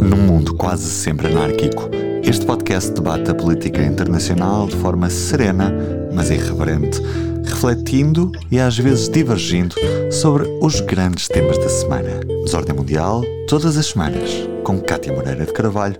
[0.00, 1.88] Num mundo quase sempre anárquico,
[2.22, 5.72] este podcast debate a política internacional de forma serena,
[6.12, 7.00] mas irreverente,
[7.44, 9.74] refletindo e às vezes divergindo
[10.10, 12.20] sobre os grandes temas da semana.
[12.44, 14.30] Desordem Mundial, todas as semanas,
[14.64, 15.98] com Cátia Moreira de Carvalho,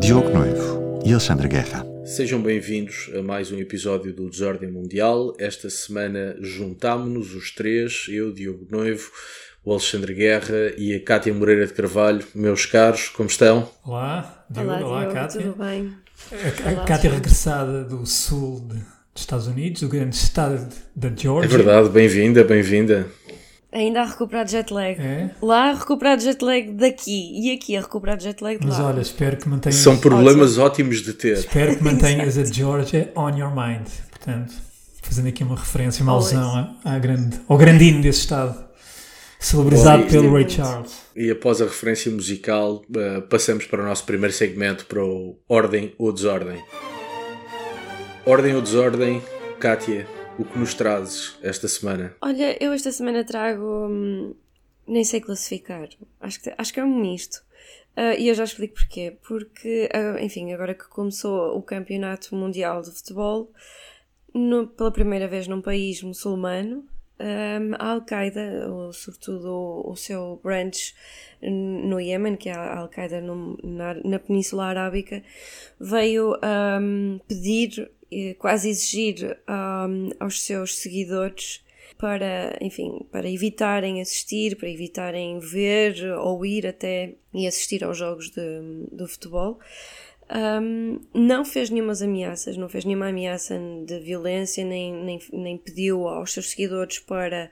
[0.00, 1.86] Diogo Noivo e Alexandre Guerra.
[2.04, 5.34] Sejam bem-vindos a mais um episódio do Desordem Mundial.
[5.38, 9.10] Esta semana juntámonos os três, eu, Diogo Noivo,
[9.64, 12.24] o Alexandre Guerra e a Cátia Moreira de Carvalho.
[12.34, 13.68] Meus caros, como estão?
[13.84, 15.40] Olá, Diogo, olá, olá Diogo, Cátia.
[15.42, 15.92] tudo bem?
[16.64, 21.12] A, a Cátia regressada do sul de- dos Estados Unidos, do grande estado da É
[21.16, 21.50] Georgia.
[21.56, 23.06] verdade, bem-vinda, bem-vinda.
[23.70, 24.98] Ainda a recuperar de jet lag.
[24.98, 25.30] É?
[25.42, 28.64] Lá a recuperar de jet lag daqui e aqui a recuperar de jet lag de
[28.66, 28.86] Mas lá.
[28.86, 31.36] olha, espero que mantenhas, São problemas ótimos de ter.
[31.36, 33.86] espero que mantenhas a Georgia on your mind.
[34.10, 34.54] Portanto,
[35.02, 38.56] fazendo aqui uma referência, uma alusão à, à grande, ao grandinho desse estado,
[39.38, 40.48] celebrizado Bom, pelo Ray.
[40.48, 41.02] Charles.
[41.14, 45.94] E após a referência musical, eh, passamos para o nosso primeiro segmento, para o Ordem
[45.98, 46.62] ou Desordem.
[48.26, 49.22] Ordem ou Desordem,
[49.58, 50.06] Cátia,
[50.38, 52.14] o que nos trazes esta semana?
[52.20, 53.86] Olha, eu esta semana trago.
[53.88, 54.34] hum,
[54.86, 55.88] nem sei classificar.
[56.20, 57.42] Acho que, acho que é um misto.
[57.96, 59.16] Ah, e eu já explico porquê.
[59.26, 63.50] Porque, ah, enfim, agora que começou o Campeonato Mundial de Futebol,
[64.34, 66.84] no- pela primeira vez num país muçulmano,
[67.20, 70.94] hum, a Al-Qaeda, ou sobretudo o, o seu branch
[71.40, 75.22] no Iémen, que é a Al-Qaeda na, na Península Arábica,
[75.80, 76.36] veio
[76.80, 77.90] hum, pedir,
[78.38, 81.64] quase exigir hum, aos seus seguidores
[81.98, 88.30] para, enfim, para evitarem assistir, para evitarem ver ou ir até e assistir aos jogos
[88.30, 89.58] de, do futebol.
[90.30, 96.06] Um, não fez nenhumas ameaças, não fez nenhuma ameaça de violência, nem, nem, nem pediu
[96.06, 97.50] aos seus seguidores para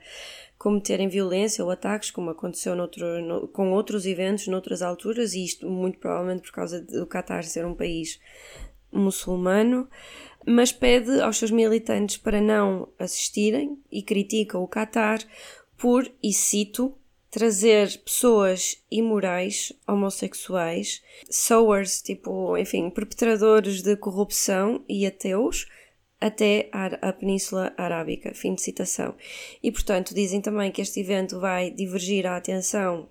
[0.59, 5.67] cometerem violência ou ataques, como aconteceu noutro, no- com outros eventos, noutras alturas, e isto
[5.67, 8.19] muito provavelmente por causa do Qatar ser um país
[8.91, 9.87] muçulmano,
[10.45, 15.19] mas pede aos seus militantes para não assistirem e critica o Qatar
[15.77, 16.95] por, e cito,
[17.37, 25.67] trazer pessoas imorais, homossexuais, sowers, tipo, enfim, perpetradores de corrupção e ateus,
[26.19, 28.33] até à Península Arábica.
[28.33, 29.13] Fim de citação.
[29.61, 33.07] E, portanto, dizem também que este evento vai divergir a atenção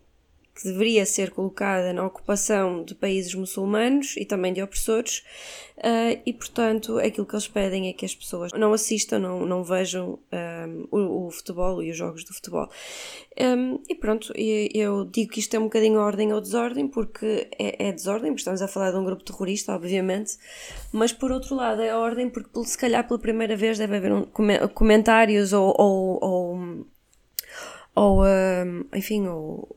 [0.56, 5.22] que deveria ser colocada na ocupação de países muçulmanos e também de opressores,
[5.82, 9.62] ah, e portanto aquilo que eles pedem é que as pessoas não assistam, não, não
[9.62, 12.70] vejam ahm, o, o futebol e os jogos de futebol.
[13.38, 17.88] Ahm, e pronto, eu digo que isto é um bocadinho ordem ou desordem, porque é,
[17.88, 20.38] é desordem, porque estamos a falar de um grupo terrorista, obviamente,
[20.90, 24.24] mas por outro lado é ordem porque se calhar pela primeira vez deve haver um,
[24.24, 26.86] come- comentários ou, ou, ou,
[27.94, 29.76] ou ahm, enfim, ou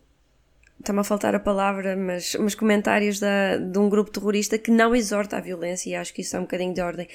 [0.79, 4.95] está-me a faltar a palavra, mas, mas comentários da, de um grupo terrorista que não
[4.95, 7.07] exorta à violência e acho que isso é um bocadinho de ordem.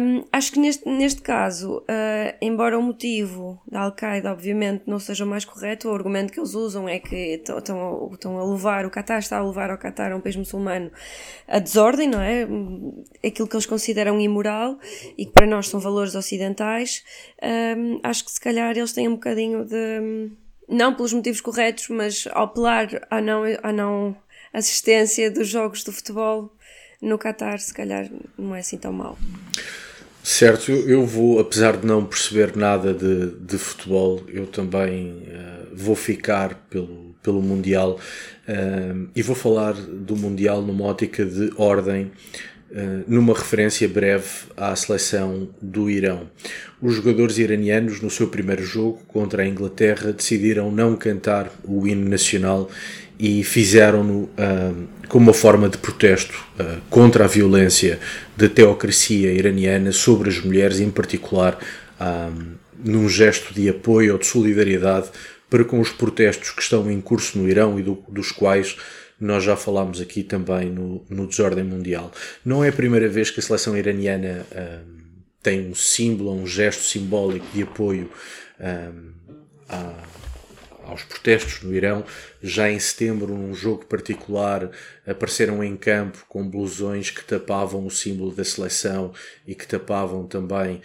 [0.00, 5.24] Hum, acho que neste, neste caso, ah, embora o motivo da Al-Qaeda obviamente não seja
[5.24, 9.18] o mais correto, o argumento que eles usam é que estão- a- levar, o Qatar
[9.18, 10.90] está a levar ao Qatar, um país muçulmano,
[11.48, 12.46] a desordem, não é?
[13.26, 14.78] Aquilo que eles consideram imoral
[15.18, 17.02] e que para nós são valores ocidentais.
[17.42, 20.30] Hum, acho que se calhar eles têm um bocadinho de
[20.68, 24.16] não pelos motivos corretos, mas ao apelar à não, à não
[24.52, 26.52] assistência dos jogos de futebol
[27.00, 29.18] no Qatar, se calhar não é assim tão mau.
[30.22, 35.94] Certo, eu vou, apesar de não perceber nada de, de futebol, eu também eh, vou
[35.94, 38.00] ficar pelo, pelo Mundial
[38.48, 42.10] eh, e vou falar do Mundial numa ótica de ordem,
[43.06, 44.24] numa referência breve
[44.56, 46.28] à seleção do Irão.
[46.82, 52.08] Os jogadores iranianos, no seu primeiro jogo contra a Inglaterra, decidiram não cantar o hino
[52.08, 52.68] nacional
[53.18, 54.72] e fizeram-no ah,
[55.08, 57.98] como uma forma de protesto ah, contra a violência
[58.36, 61.58] da teocracia iraniana sobre as mulheres, em particular
[61.98, 62.30] ah,
[62.84, 65.08] num gesto de apoio ou de solidariedade
[65.48, 68.76] para com os protestos que estão em curso no Irão e do- dos quais
[69.20, 72.12] nós já falámos aqui também no, no Desordem Mundial.
[72.44, 74.80] Não é a primeira vez que a seleção iraniana ah,
[75.42, 78.10] tem um símbolo, um gesto simbólico de apoio
[79.68, 79.94] à,
[80.86, 82.04] aos protestos no Irão.
[82.42, 84.70] Já em setembro, num jogo particular,
[85.06, 89.12] apareceram em campo com blusões que tapavam o símbolo da seleção
[89.46, 90.80] e que tapavam também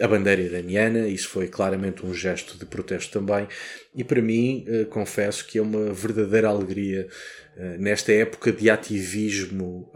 [0.00, 1.06] a bandeira iraniana.
[1.06, 3.46] Isso foi claramente um gesto de protesto também.
[3.94, 7.06] E para mim, eh, confesso que é uma verdadeira alegria
[7.56, 9.90] eh, nesta época de ativismo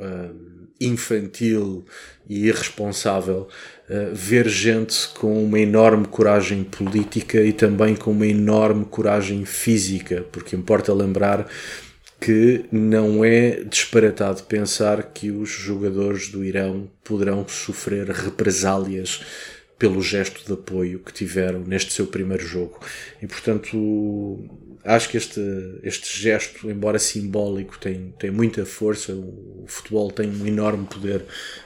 [0.80, 1.84] infantil
[2.28, 3.48] e irresponsável
[3.88, 10.24] uh, ver gente com uma enorme coragem política e também com uma enorme coragem física,
[10.30, 11.48] porque importa lembrar
[12.20, 19.20] que não é disparatado pensar que os jogadores do Irão poderão sofrer represálias
[19.78, 22.80] pelo gesto de apoio que tiveram neste seu primeiro jogo.
[23.20, 24.48] E portanto,
[24.82, 25.40] acho que este,
[25.82, 29.12] este gesto, embora simbólico, tem, tem muita força.
[29.12, 31.24] O futebol tem um enorme poder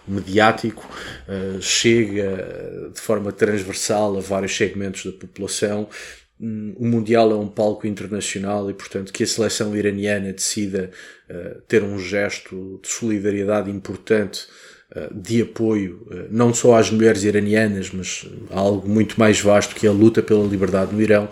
[0.08, 0.88] mediático,
[1.28, 5.88] uh, chega de forma transversal a vários segmentos da população.
[6.40, 10.90] O Mundial é um palco internacional e, portanto, que a seleção iraniana decida
[11.28, 14.46] uh, ter um gesto de solidariedade importante
[14.92, 19.86] eh, de apoio não só às mulheres iranianas, mas a algo muito mais vasto que
[19.86, 21.28] é a luta pela liberdade no Irão,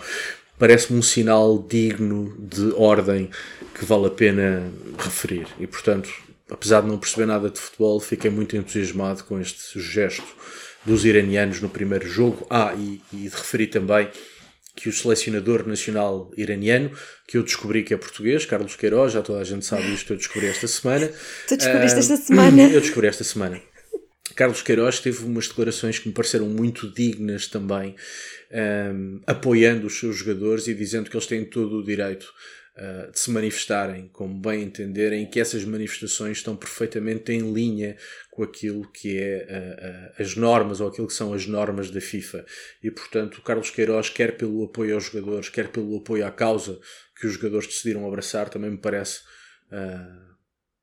[0.59, 3.31] parece-me um sinal digno de ordem
[3.75, 4.63] que vale a pena
[4.99, 5.47] referir.
[5.59, 6.09] E, portanto,
[6.51, 10.27] apesar de não perceber nada de futebol, fiquei muito entusiasmado com este gesto
[10.85, 12.47] dos iranianos no primeiro jogo.
[12.51, 14.09] Ah, e, e de referir também
[14.79, 16.91] que o selecionador nacional iraniano,
[17.27, 20.17] que eu descobri que é português, Carlos Queiroz, já toda a gente sabe isto, eu
[20.17, 21.11] descobri esta semana.
[21.49, 22.63] Tu descobriste uh, esta semana?
[22.63, 23.61] Eu descobri esta semana.
[24.37, 27.97] Carlos Queiroz teve umas declarações que me pareceram muito dignas também,
[28.95, 32.33] um, apoiando os seus jogadores e dizendo que eles têm todo o direito
[32.77, 37.97] uh, de se manifestarem como bem entenderem, que essas manifestações estão perfeitamente em linha
[38.39, 42.01] com aquilo que é uh, uh, as normas ou aquilo que são as normas da
[42.01, 42.47] FIFA.
[42.81, 46.79] E portanto, o Carlos Queiroz, quer pelo apoio aos jogadores, quer pelo apoio à causa
[47.19, 49.23] que os jogadores decidiram abraçar, também me parece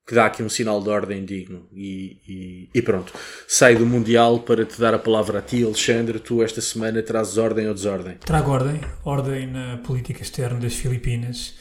[0.06, 1.69] que dá aqui um sinal de ordem digno.
[1.74, 3.13] E, e, e, pronto,
[3.48, 6.19] saio do Mundial para te dar a palavra a ti, Alexandre.
[6.19, 8.18] Tu esta semana trazes ordem ou desordem?
[8.18, 11.56] Trago ordem, ordem na política externa das Filipinas.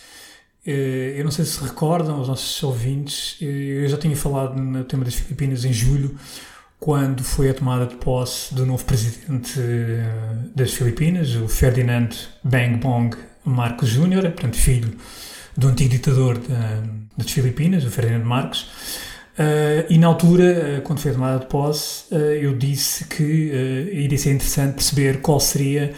[0.66, 4.82] Eh, eu não sei se recordam os nossos ouvintes, eh, eu já tinha falado no
[4.84, 6.16] tema das Filipinas em julho,
[6.80, 10.04] quando foi a tomada de posse do novo presidente eh,
[10.54, 12.08] das Filipinas, o Ferdinand
[12.42, 13.14] Bang Bong
[13.44, 14.96] Marcos Jr., portanto filho
[15.56, 16.40] do antigo ditador
[17.16, 18.68] das Filipinas, o Ferdinando Marcos.
[19.88, 23.22] E na altura, quando foi tomada de posse, eu disse que
[23.92, 25.94] iria ser interessante perceber qual seria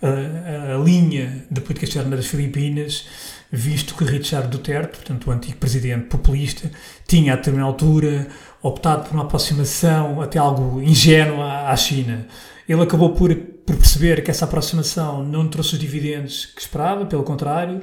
[0.00, 3.06] a linha da política externa das Filipinas,
[3.54, 6.70] visto que Richard Duterte, portanto o antigo presidente populista,
[7.06, 8.28] tinha a determinada altura
[8.62, 12.26] optado por uma aproximação até algo ingênua à China.
[12.66, 17.24] Ele acabou por, por perceber que essa aproximação não trouxe os dividendos que esperava, pelo
[17.24, 17.82] contrário,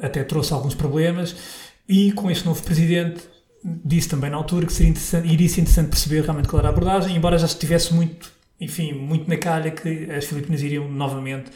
[0.00, 1.36] até trouxe alguns problemas,
[1.86, 3.20] e com este novo presidente
[3.84, 6.72] disse também na altura que seria interessante, iria ser interessante perceber realmente qual era a
[6.72, 11.50] abordagem, embora já estivesse muito, enfim, muito na calha que as Filipinas iriam novamente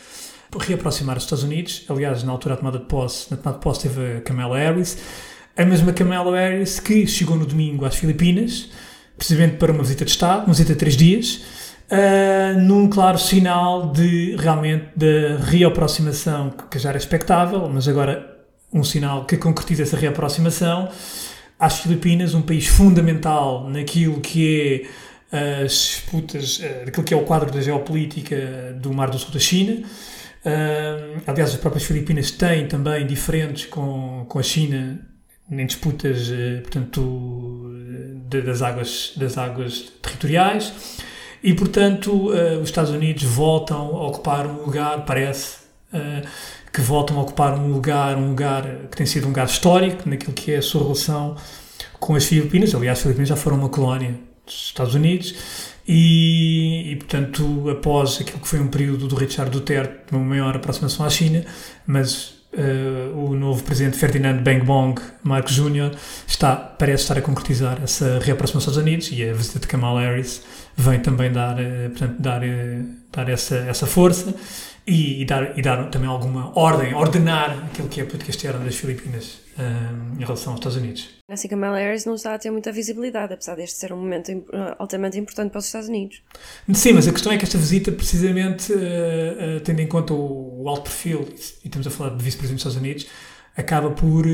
[0.59, 1.85] reaproximar os Estados Unidos.
[1.89, 4.99] Aliás, na altura da tomada de posse, na tomada de posse teve a Kamala Harris,
[5.57, 8.71] a mesma Kamala Harris que chegou no domingo às Filipinas,
[9.17, 11.43] precisamente para uma visita de Estado, uma visita de três dias,
[11.91, 18.39] uh, num claro sinal de realmente da reaproximação que já era expectável, mas agora
[18.73, 20.89] um sinal que concretiza essa reaproximação
[21.59, 24.87] às Filipinas, um país fundamental naquilo que
[25.31, 29.39] é as disputas, daquilo que é o quadro da geopolítica do Mar do Sul da
[29.39, 29.83] China.
[31.27, 35.11] Aliás, as próprias Filipinas têm também diferentes com, com a China
[35.51, 37.73] em disputas, uh, portanto,
[38.29, 40.73] das, águas, das águas territoriais.
[41.43, 45.57] E, portanto, uh, os Estados Unidos voltam a ocupar um lugar, parece,
[45.93, 46.27] uh,
[46.73, 50.33] que voltam a ocupar um lugar, um lugar que tem sido um lugar histórico naquilo
[50.33, 51.37] que é a sua relação
[51.99, 52.75] com as Filipinas.
[52.75, 54.15] Aliás, as Filipinas já foram uma colónia
[54.47, 55.35] dos Estados Unidos
[55.93, 61.05] e, e, portanto, após aquilo que foi um período do Richard Duterte, uma maior aproximação
[61.05, 61.45] à China,
[61.85, 65.93] mas Uh, o novo presidente Ferdinand Bang Bong Marcos Jr.
[66.27, 70.01] Está, parece estar a concretizar essa reaproximação aos Estados Unidos e a visita de Kamala
[70.01, 70.43] Harris
[70.77, 74.35] vem também dar, uh, portanto, dar, uh, dar essa, essa força
[74.87, 78.65] e, e, dar, e dar também alguma ordem, ordenar aquilo que é a política externa
[78.65, 79.41] das Filipinas
[80.19, 81.09] em relação aos Estados Unidos.
[81.29, 84.33] Assim, Kamala Harris não está a ter muita visibilidade, apesar deste ser um momento
[84.79, 86.23] altamente importante para os Estados Unidos.
[86.73, 88.73] Sim, mas a questão é que esta visita, precisamente,
[89.63, 91.29] tendo em conta o, o alto perfil,
[91.63, 93.07] e estamos a falar de vice-presidente dos Estados Unidos,
[93.55, 94.25] acaba por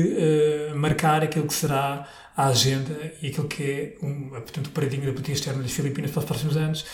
[0.75, 2.07] marcar aquilo que será
[2.37, 6.11] a agenda e aquilo que é um, portanto, o paradigma da política externa das Filipinas
[6.11, 6.85] para os próximos anos,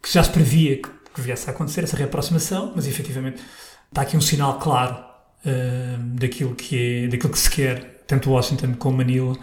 [0.00, 3.42] que já se previa que, que viesse a acontecer, essa reaproximação, mas efetivamente
[3.88, 4.96] está aqui um sinal claro
[5.44, 9.36] uh, daquilo, que é, daquilo que se quer, tanto Washington como Manila,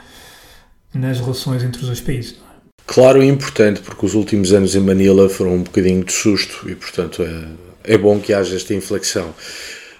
[0.93, 2.37] nas relações entre os dois países.
[2.85, 6.75] Claro e importante, porque os últimos anos em Manila foram um bocadinho de susto e,
[6.75, 9.33] portanto, é, é bom que haja esta inflexão.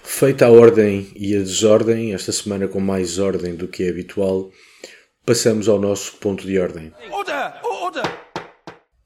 [0.02, 4.50] Feita a ordem e a desordem, esta semana com mais ordem do que é habitual,
[5.24, 6.90] passamos ao nosso ponto de ordem.
[7.10, 7.52] Order!
[7.62, 8.18] Order!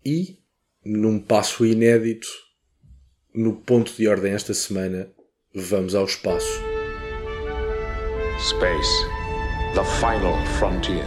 [0.07, 0.39] E,
[0.85, 2.29] num passo inédito,
[3.35, 5.09] no ponto de ordem esta semana,
[5.55, 6.61] vamos ao espaço.
[8.41, 8.91] Space,
[9.75, 11.07] the final frontier.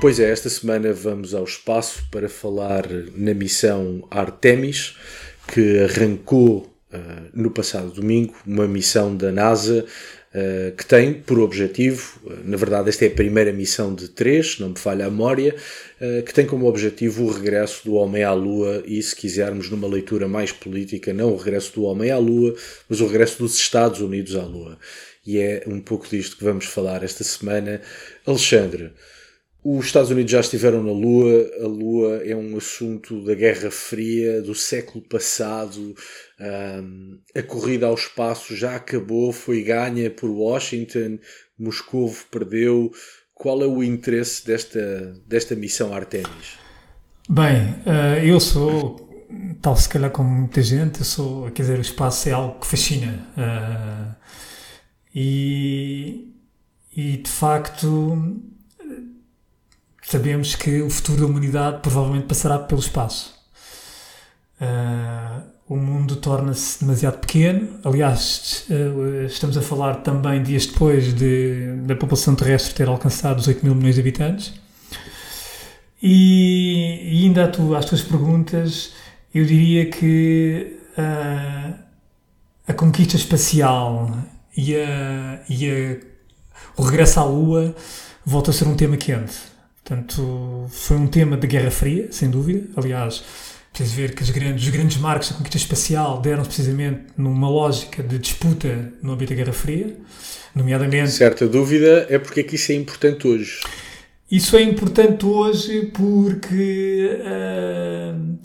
[0.00, 4.96] Pois é, esta semana vamos ao espaço para falar na missão Artemis,
[5.52, 9.84] que arrancou uh, no passado domingo, uma missão da NASA
[10.76, 14.70] que tem por objetivo, uh, na verdade, esta é a primeira missão de três, não
[14.70, 15.54] me falha a memória,
[16.26, 20.28] que tem como objetivo o regresso do homem à Lua e, se quisermos, numa leitura
[20.28, 22.54] mais política, não o regresso do homem à Lua,
[22.86, 24.78] mas o regresso dos Estados Unidos à Lua.
[25.26, 27.80] E é um pouco disto que vamos falar esta semana.
[28.26, 28.92] Alexandre,
[29.68, 34.40] os Estados Unidos já estiveram na Lua, a Lua é um assunto da Guerra Fria,
[34.40, 35.92] do século passado,
[36.40, 41.18] um, a corrida ao espaço já acabou, foi ganha por Washington,
[41.58, 42.92] Moscou perdeu.
[43.34, 46.58] Qual é o interesse desta, desta missão Artemis?
[47.28, 49.26] Bem, uh, eu sou,
[49.60, 52.68] tal se calhar como muita gente, eu sou, quer dizer, o espaço é algo que
[52.68, 53.26] fascina.
[53.36, 54.14] Uh,
[55.12, 56.32] e,
[56.96, 58.16] e de facto
[60.08, 63.34] sabemos que o futuro da humanidade provavelmente passará pelo espaço.
[64.60, 67.80] Uh, o mundo torna-se demasiado pequeno.
[67.84, 73.48] Aliás, uh, estamos a falar também dias depois de, da população terrestre ter alcançado os
[73.48, 74.54] 8 mil milhões de habitantes.
[76.00, 78.92] E, e ainda tu, às tuas perguntas,
[79.34, 81.74] eu diria que uh,
[82.68, 84.16] a conquista espacial
[84.56, 87.74] e, a, e a, o regresso à Lua
[88.24, 89.55] volta a ser um tema quente
[89.86, 92.66] Portanto, foi um tema de Guerra Fria, sem dúvida.
[92.76, 93.22] Aliás,
[93.72, 98.02] preciso ver que os grandes, os grandes marcos da conquista espacial deram-se precisamente numa lógica
[98.02, 99.96] de disputa no âmbito da Guerra Fria,
[100.52, 101.12] nomeadamente...
[101.12, 103.60] Certa dúvida é porque é que isso é importante hoje.
[104.28, 108.38] Isso é importante hoje porque uh,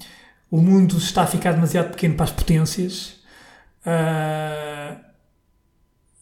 [0.51, 3.15] o mundo está a ficar demasiado pequeno para as potências
[3.83, 4.95] uh,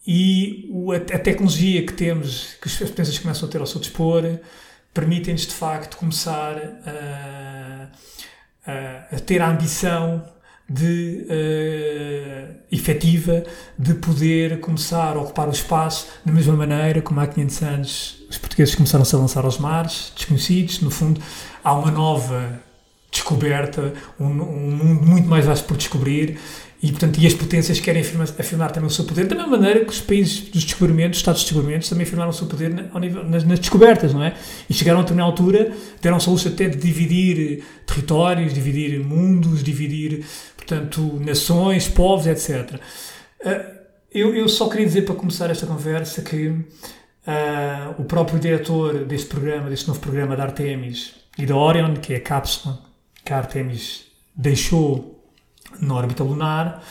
[0.06, 0.66] e
[1.14, 4.24] a, tecnologia que temos, que as potências começam a ter ao seu dispor,
[4.92, 7.88] permitem-nos de facto começar a,
[8.66, 10.24] a, a ter a ambição
[10.68, 13.42] de uh, efetiva
[13.76, 18.38] de poder começar a ocupar o espaço da mesma maneira como há 500 anos os
[18.38, 20.80] portugueses começaram-se a lançar aos mares desconhecidos.
[20.80, 21.20] No fundo,
[21.64, 22.60] há uma nova
[23.10, 26.38] descoberta, um, um mundo muito mais vasto por descobrir
[26.82, 29.84] e, portanto, e as potências querem afirmar, afirmar, também o seu poder, da mesma maneira
[29.84, 33.22] que os países dos descobrimentos, Estados de descobrimentos, também afirmaram o seu poder na, nível,
[33.24, 34.34] nas, nas, descobertas, não é?
[34.68, 40.24] E chegaram a determinada altura, deram-se a luxo até de dividir territórios, dividir mundos, dividir,
[40.56, 42.80] portanto, nações, povos, etc.
[43.44, 43.80] Ah,
[44.12, 46.64] eu, eu só queria dizer, para começar esta conversa, que uh,
[47.98, 52.16] o próprio diretor deste programa, deste novo programa da Artemis e da Orion, que é
[52.16, 52.78] a cápsula
[53.24, 55.19] que a Artemis deixou
[55.80, 56.82] na órbita lunar.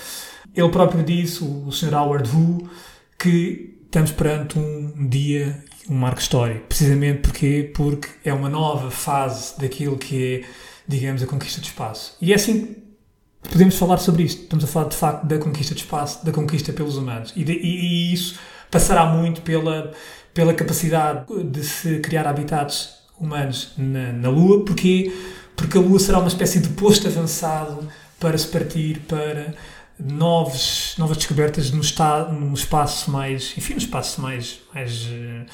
[0.56, 1.94] Ele próprio disse, o Sr.
[1.94, 2.70] Howard Wu,
[3.18, 6.68] que estamos perante um dia, um marco histórico.
[6.68, 10.48] Precisamente porque, porque é uma nova fase daquilo que é,
[10.88, 12.16] digamos, a conquista do espaço.
[12.22, 12.76] E é assim
[13.42, 14.44] que podemos falar sobre isto.
[14.44, 17.34] Estamos a falar, de facto, da conquista do espaço, da conquista pelos humanos.
[17.36, 19.92] E, de, e, e isso passará muito pela,
[20.34, 25.14] pela capacidade de se criar habitats humanos na, na Lua, porque,
[25.56, 27.88] porque a Lua será uma espécie de posto avançado
[28.20, 29.54] para se partir para
[30.00, 35.46] novos, novas descobertas no, estado, no espaço mais, enfim, no espaço mais, mais, eh,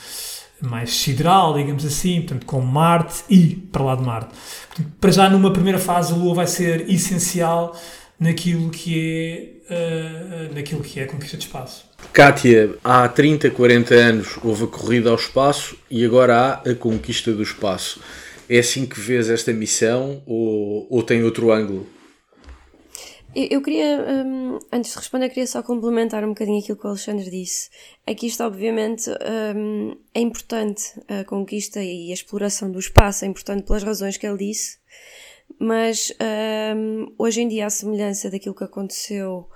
[0.62, 4.29] mais sideral, digamos assim, portanto, com Marte e para lá de Marte.
[4.67, 7.75] Portanto, para já, numa primeira fase, a Lua vai ser essencial
[8.19, 11.86] naquilo que é, uh, naquilo que é a conquista de espaço.
[12.13, 17.34] Kátia, há 30, 40 anos houve a corrida ao espaço e agora há a conquista
[17.34, 18.00] do espaço.
[18.50, 21.88] É assim que vês esta missão ou, ou tem outro ângulo?
[23.36, 27.30] Eu, queria, um, antes de responder, queria só complementar um bocadinho aquilo que o Alexandre
[27.30, 27.70] disse.
[28.08, 29.10] Aqui está, obviamente,
[29.54, 34.25] um, é importante a conquista e a exploração do espaço, é importante pelas razões que
[34.25, 34.80] ele disse,
[35.60, 36.13] mas
[36.77, 39.50] um, hoje em dia, a semelhança daquilo que aconteceu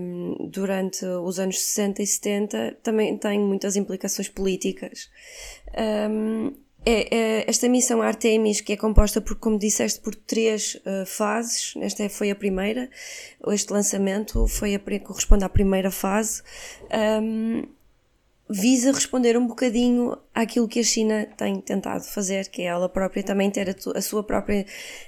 [0.00, 5.10] um, durante os anos 60 e 70, também tem muitas implicações políticas.
[6.08, 6.54] Um,
[6.86, 11.74] é, é, esta missão Artemis, que é composta por, como disseste, por três uh, fases,
[11.80, 12.88] esta é, foi a primeira,
[13.48, 16.42] este lançamento foi a, corresponde à primeira fase,
[17.20, 17.64] um,
[18.48, 23.22] visa responder um bocadinho àquilo que a China tem tentado fazer, que é ela própria
[23.22, 24.64] também ter a, a sua própria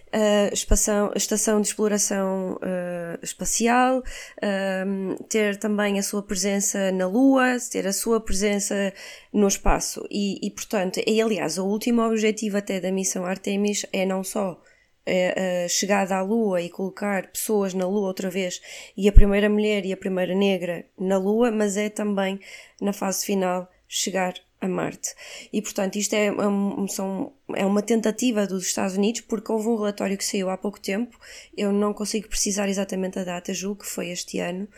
[0.09, 7.57] uh, espação, estação de exploração uh, espacial, uh, ter também a sua presença na Lua,
[7.71, 8.93] ter a sua presença
[9.33, 10.05] no espaço.
[10.11, 14.61] E, e portanto, e aliás, o último objetivo até da missão Artemis é não só
[15.09, 18.61] a chegada à Lua e colocar pessoas na Lua outra vez,
[18.97, 22.41] e a primeira mulher e a primeira negra na Lua, mas é também,
[22.81, 25.15] na fase final, chegar a Marte.
[25.53, 29.77] E, portanto, isto é, um, são, é uma tentativa dos Estados Unidos, porque houve um
[29.77, 31.19] relatório que saiu há pouco tempo,
[31.57, 34.69] eu não consigo precisar exatamente a data, julgo que foi este ano,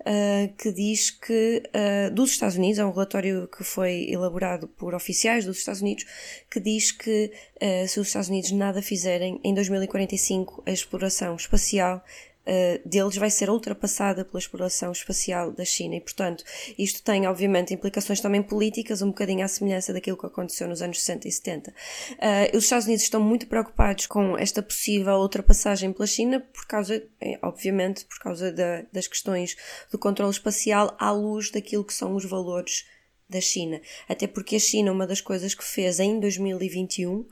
[0.00, 4.94] uh, que diz que, uh, dos Estados Unidos, é um relatório que foi elaborado por
[4.94, 6.04] oficiais dos Estados Unidos,
[6.50, 7.30] que diz que
[7.62, 12.02] uh, se os Estados Unidos nada fizerem, em 2045 a exploração espacial
[12.48, 16.42] uh, deles vai ser ultrapassada pela exploração espacial da China e, portanto,
[16.78, 21.00] isto tem, obviamente, implicações também políticas, um bocadinho à semelhança daquilo que aconteceu nos anos
[21.00, 21.70] 60 e 70.
[21.70, 21.74] Uh,
[22.20, 27.02] eh, os Estados Unidos estão muito preocupados com esta possível ultrapassagem pela China, por causa,
[27.20, 29.56] eh, obviamente, por causa da, das questões
[29.90, 32.86] do controle espacial à luz daquilo que são os valores
[33.28, 33.80] da China.
[34.08, 37.24] Até porque a China, uma das coisas que fez em 2021, eh,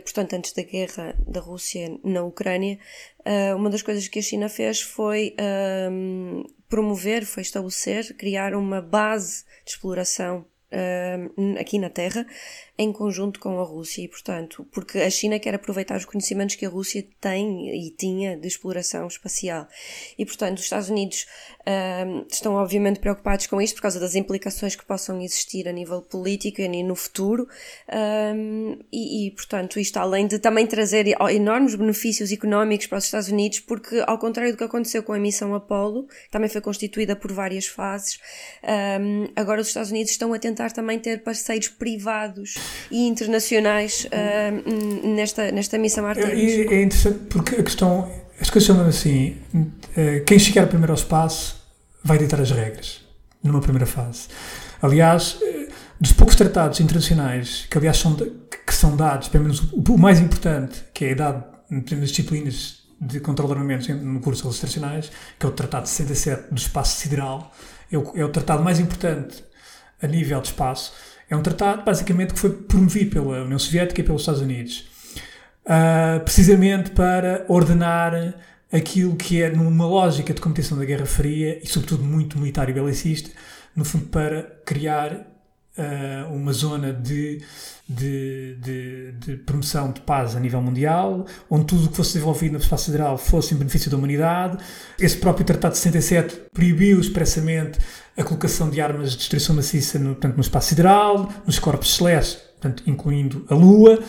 [0.00, 2.78] portanto, antes da guerra da Rússia na Ucrânia,
[3.24, 8.80] eh, uma das coisas que a China fez foi ehm, promover, foi estabelecer, criar uma
[8.80, 12.26] base de exploração uh, aqui na Terra,
[12.78, 16.64] em conjunto com a Rússia, e portanto, porque a China quer aproveitar os conhecimentos que
[16.64, 19.66] a Rússia tem e tinha de exploração espacial.
[20.16, 21.26] E portanto, os Estados Unidos
[21.62, 26.00] uh, estão obviamente preocupados com isto por causa das implicações que possam existir a nível
[26.02, 27.48] político e no futuro,
[27.88, 33.28] uh, e, e portanto, isto além de também trazer enormes benefícios económicos para os Estados
[33.28, 37.32] Unidos, porque ao contrário do que aconteceu com a missão Apollo, também foi constituída por
[37.32, 38.20] várias fases,
[39.34, 45.50] agora os Estados Unidos estão a tentar também ter parceiros privados e internacionais uh, nesta,
[45.52, 46.52] nesta missão Artemis.
[46.52, 48.10] É, é interessante porque a questão,
[48.40, 51.56] as coisas chamam assim, uh, quem chegar primeiro ao espaço
[52.02, 53.02] vai ditar as regras,
[53.42, 54.28] numa primeira fase.
[54.80, 55.68] Aliás, uh,
[56.00, 58.30] dos poucos tratados internacionais que aliás são, de,
[58.66, 63.52] que são dados, pelo menos o, mais importante, que é dado nas disciplinas de controle
[63.52, 67.52] de armamentos no curso de internacionais, que é o Tratado 67 do Espaço Sideral,
[67.90, 69.44] é o, é o tratado mais importante
[70.02, 70.92] a nível de espaço.
[71.30, 74.88] É um tratado, basicamente, que foi promovido pela União Soviética e pelos Estados Unidos,
[75.66, 78.34] uh, precisamente para ordenar
[78.72, 82.72] aquilo que é numa lógica de competição da Guerra Fria e, sobretudo, muito militar e
[82.72, 83.30] belicista,
[83.76, 85.37] no fundo, para criar
[85.78, 87.40] uh, uma zona de,
[87.88, 92.52] de, de, de, promoção de paz a nível mundial, onde tudo o que fosse desenvolvido
[92.52, 94.58] no espaço federal fosse em benefício da humanidade.
[94.98, 97.78] Esse próprio Tratado de 67 proibiu expressamente
[98.16, 102.42] a colocação de armas de destruição maciça no, portanto, no espaço sideral, nos corpos celestes,
[102.60, 104.00] portanto, incluindo a Lua.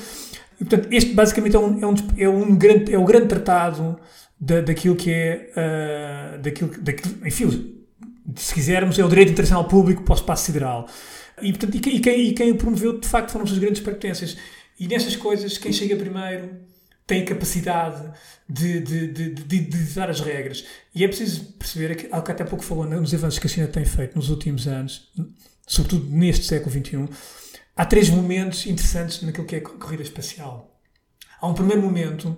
[0.60, 3.97] E, portanto, este basicamente é um, é um, é um grande, é o grande tratado
[4.39, 5.51] da, daquilo que é,
[6.36, 7.75] uh, daquilo, daquilo, enfim,
[8.36, 10.88] se quisermos, é o direito internacional público para o espaço sideral.
[11.41, 14.38] E, portanto, e, quem, e, quem, o promoveu, de facto, foram as grandes pertences.
[14.80, 16.69] E nessas coisas, quem chega primeiro
[17.06, 18.12] tem capacidade
[18.47, 20.63] de, de, de, de, dar as regras.
[20.93, 23.84] E é preciso perceber, algo que até pouco falou nos avanços que a China tem
[23.84, 25.12] feito nos últimos anos,
[25.65, 27.10] sobretudo neste século XXI,
[27.75, 30.80] há três momentos interessantes naquilo que é a corrida espacial.
[31.41, 32.38] Há um primeiro momento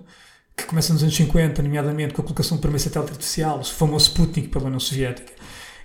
[0.56, 4.06] que começa nos anos 50, nomeadamente com a colocação do primeiro satélite artificial, o famoso
[4.06, 5.32] Sputnik pela União Soviética,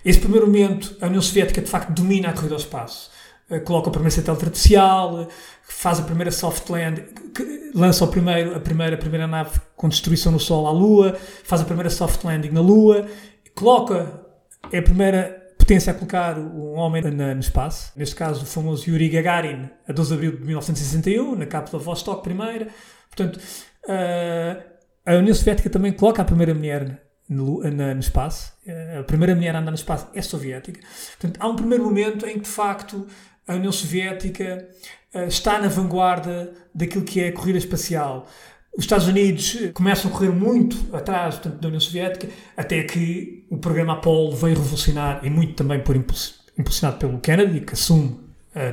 [0.08, 3.10] esse primeiro momento, a União Soviética de facto domina a corrida ao espaço.
[3.50, 5.28] Eh, coloca o primeiro satélite artificial,
[5.62, 7.04] faz a primeira soft land,
[7.74, 11.60] lança o primeiro, a, primeira, a primeira nave com destruição no Sol à Lua, faz
[11.60, 13.06] a primeira soft landing na Lua,
[13.54, 14.24] coloca
[14.72, 18.88] é a primeira potência a colocar um homem na, no espaço, neste caso o famoso
[18.88, 22.68] Yuri Gagarin, a 12 de abril de 1961, na cápsula Vostok primeira.
[23.08, 23.36] Portanto,
[23.84, 24.62] uh,
[25.04, 28.52] a União Soviética também coloca a primeira mulher no, no espaço.
[28.98, 30.80] A primeira mulher a andar no espaço é soviética.
[31.18, 33.06] Portanto, há um primeiro momento em que, de facto,
[33.48, 34.68] a União Soviética
[35.14, 38.28] uh, está na vanguarda daquilo que é a corrida espacial.
[38.76, 43.44] Os Estados Unidos eh, começam a correr muito atrás portanto, da União Soviética, até que
[43.50, 48.20] o programa Apollo veio revolucionar, e muito também por impulsionado pelo Kennedy, que assume,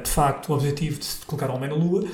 [0.03, 2.07] de facto, o objetivo de colocar o homem na Lua.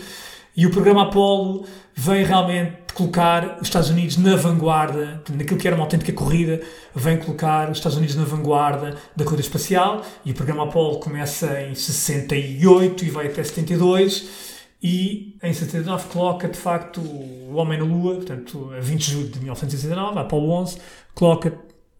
[0.56, 5.76] E o programa Apollo vem realmente colocar os Estados Unidos na vanguarda, naquilo que era
[5.76, 6.62] uma autêntica corrida,
[6.94, 10.02] vem colocar os Estados Unidos na vanguarda da corrida espacial.
[10.26, 14.52] E o programa Apollo começa em 68 e vai até 72.
[14.84, 19.30] E em 79 coloca de facto o Homem na Lua, portanto, a 20 de julho
[19.30, 20.78] de 1969, a Apollo 11,
[21.14, 21.54] coloca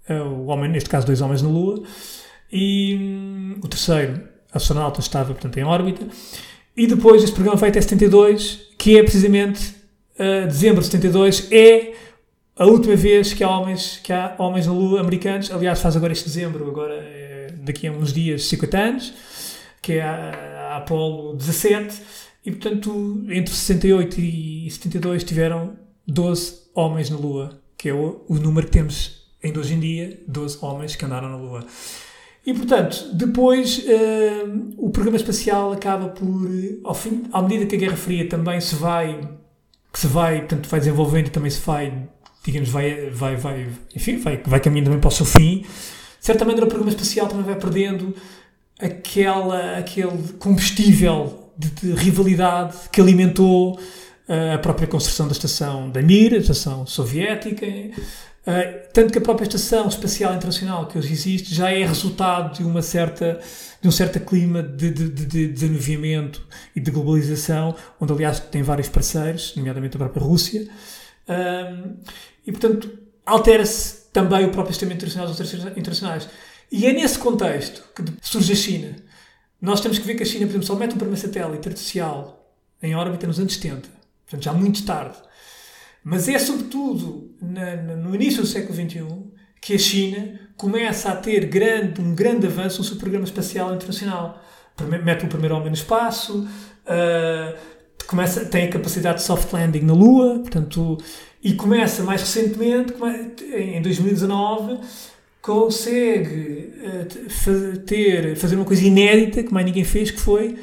[0.10, 1.84] uh, o homem, neste caso, dois homens na Lua.
[2.52, 6.06] E um, o terceiro astronauta estava, portanto, em órbita.
[6.76, 9.76] E depois este programa vai até 72, que é precisamente
[10.16, 11.94] uh, dezembro de 72, é
[12.56, 15.52] a última vez que há homens, que há homens na Lua americanos.
[15.52, 19.14] Aliás, faz agora este dezembro, agora é, daqui a uns dias, 50 anos,
[19.82, 22.02] que é a, a Apollo 17.
[22.46, 25.76] E portanto, entre 68 e 72 tiveram
[26.08, 30.22] 12 homens na Lua, que é o, o número que temos ainda hoje em dia,
[30.28, 31.66] 12 homens que andaram na Lua.
[32.46, 36.50] E portanto, depois uh, o programa espacial acaba por,
[36.84, 39.30] ao fim, à medida que a Guerra Fria também se vai,
[39.94, 42.10] que se vai, portanto, vai desenvolvendo e também se vai,
[42.44, 46.44] digamos, vai, vai, vai, enfim, vai, vai caminhando também para o seu fim, de certa
[46.44, 48.16] maneira o programa espacial também vai perdendo
[48.80, 56.02] aquela, aquele combustível de, de rivalidade que alimentou uh, a própria construção da estação da
[56.02, 57.68] Mir, a estação soviética,
[58.42, 62.64] Uh, tanto que a própria Estação Espacial Internacional que hoje existe já é resultado de,
[62.64, 63.40] uma certa,
[63.80, 68.90] de um certo clima de, de, de desanuviamento e de globalização, onde aliás tem vários
[68.90, 70.68] parceiros, nomeadamente a própria Rússia,
[72.46, 72.90] e portanto
[73.24, 76.28] altera-se também o próprio sistema internacional dos internacionais.
[76.72, 78.96] E é nesse contexto que surge a China.
[79.62, 82.56] Nós temos que ver que a China, por exemplo, só mete um primeiro satélite artificial
[82.82, 83.88] em órbita nos anos 70,
[84.26, 85.18] portanto já muito tarde.
[86.04, 89.06] Mas é sobretudo na, no início do século XXI
[89.62, 94.42] que a China começa a ter grande, um grande avanço no seu programa espacial internacional.
[95.04, 96.48] Mete o primeiro homem no espaço,
[96.86, 97.58] uh,
[98.08, 100.98] começa, tem a capacidade de soft landing na Lua, portanto,
[101.44, 102.94] e começa mais recentemente,
[103.54, 104.80] em 2019,
[105.40, 110.58] consegue uh, ter, fazer uma coisa inédita que mais ninguém fez, que foi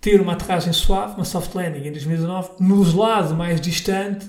[0.00, 4.26] ter uma aterragem suave, uma soft landing em 2019, no lado mais distante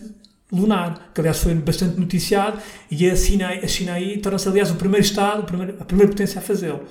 [0.51, 2.59] lunar, que aliás foi bastante noticiado,
[2.89, 6.41] e a China, a China aí torna-se aliás o primeiro Estado, a primeira, potência a
[6.41, 6.85] fazê-lo.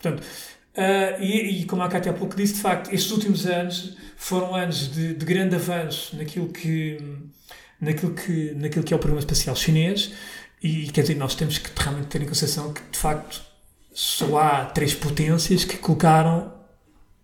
[0.00, 3.96] Portanto, uh, e, e, como a Cátia há pouco disse, de facto, estes últimos anos
[4.16, 6.98] foram anos de, de, grande avanço naquilo que,
[7.80, 10.12] naquilo, que, naquilo que é o programa espacial chinês,
[10.62, 13.42] e quer dizer, nós temos que realmente ter em consideração que, de facto,
[13.92, 16.52] só há três potências que colocaram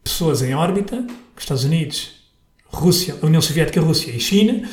[0.04, 2.20] pessoas em órbita, Estados Unidos,
[2.66, 4.68] Rússia, União Soviética, Rússia e China,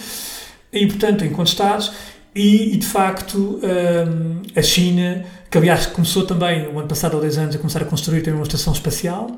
[0.83, 1.91] e, portanto, enquanto Estados,
[2.35, 7.21] e, e de facto um, a China, que aliás começou também, o ano passado, há
[7.21, 9.31] 10 anos, a começar a construir também uma estação espacial,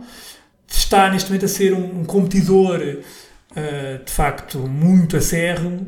[0.67, 5.88] está neste momento a ser um, um competidor uh, de facto muito acérrimo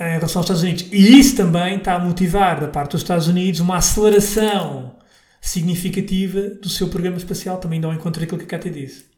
[0.00, 0.86] em relação aos Estados Unidos.
[0.90, 4.96] E isso também está a motivar da parte dos Estados Unidos uma aceleração
[5.40, 9.11] significativa do seu programa espacial, também dá ao encontro daquilo que a Cátia disse.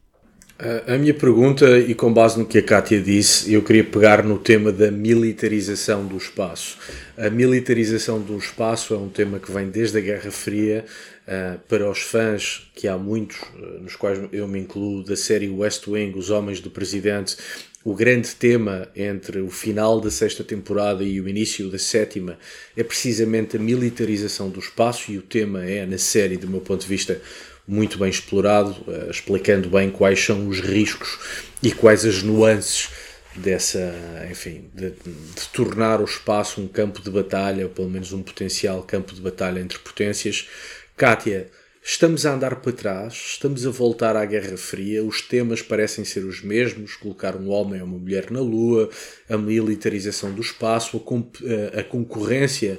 [0.57, 4.39] A minha pergunta, e com base no que a Kátia disse, eu queria pegar no
[4.39, 6.79] tema da militarização do espaço.
[7.19, 10.85] A militarização do espaço é um tema que vem desde a Guerra Fria.
[11.27, 15.49] Uh, para os fãs, que há muitos, uh, nos quais eu me incluo, da série
[15.49, 17.37] West Wing, Os Homens do Presidente,
[17.83, 22.39] o grande tema entre o final da sexta temporada e o início da sétima
[22.77, 26.83] é precisamente a militarização do espaço, e o tema é, na série, do meu ponto
[26.83, 27.21] de vista,
[27.67, 31.19] muito bem explorado, uh, explicando bem quais são os riscos
[31.63, 32.91] e quais as nuances
[33.37, 33.93] dessa,
[34.31, 38.83] enfim, de, de, tornar o espaço um campo de batalha, ou pelo menos um potencial
[38.83, 40.49] campo de batalha entre potências.
[40.97, 41.49] Kátia,
[41.83, 46.25] estamos a andar para trás, estamos a voltar à Guerra Fria, os temas parecem ser
[46.25, 48.89] os mesmos, colocar um homem ou uma mulher na Lua,
[49.29, 52.79] a militarização do espaço, a, eh, a concorrência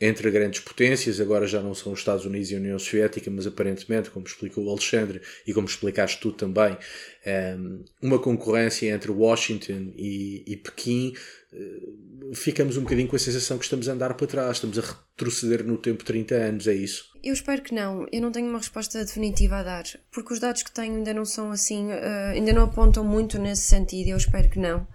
[0.00, 3.46] entre grandes potências, agora já não são os Estados Unidos e a União Soviética, mas
[3.46, 6.76] aparentemente, como explicou o Alexandre e como explicaste tu também,
[7.24, 11.14] ehm, uma concorrência entre Washington e, e Pequim,
[11.52, 14.82] eh, ficamos um bocadinho com a sensação que estamos a andar para trás, estamos a
[14.82, 17.10] retroceder no tempo 30 anos, é isso?
[17.22, 18.06] Eu espero que não.
[18.12, 21.24] Eu não tenho uma resposta definitiva a dar, porque os dados que tenho ainda não
[21.24, 24.08] são assim, uh, ainda não apontam muito nesse sentido.
[24.08, 24.86] Eu espero que não.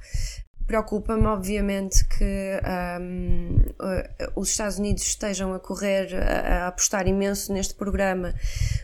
[0.68, 2.62] Preocupa-me, obviamente, que
[3.00, 3.58] um,
[4.36, 8.34] os Estados Unidos estejam a correr, a, a, apostar imenso neste programa,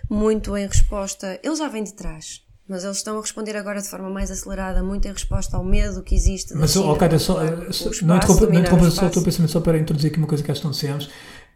[0.09, 1.39] muito em resposta.
[1.43, 4.83] Eles já vêm de trás, mas eles estão a responder agora de forma mais acelerada,
[4.83, 6.53] muito em resposta ao medo que existe.
[6.55, 8.05] Mas, China, ok, só, espaço,
[8.49, 10.65] não interrompa só o teu pensamento, só para introduzir aqui uma coisa que acho que
[10.65, 11.09] não dissemos.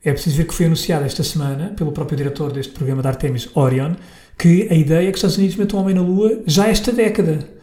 [0.03, 3.49] É preciso ver que foi anunciado esta semana, pelo próprio diretor deste programa da Artemis,
[3.55, 3.93] Orion,
[4.37, 6.91] que a ideia é que os Estados Unidos metam um homem na Lua já esta
[6.91, 7.60] década.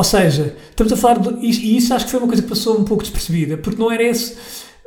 [0.00, 1.28] Ou seja, estamos a falar de.
[1.44, 4.02] E isso acho que foi uma coisa que passou um pouco despercebida, porque não era
[4.02, 4.34] esse.